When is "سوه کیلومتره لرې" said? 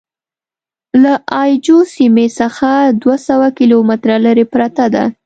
3.27-4.45